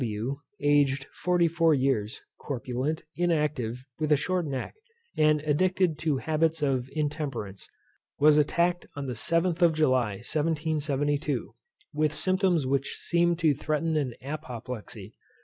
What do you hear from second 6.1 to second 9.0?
habits of intemperance, was attacked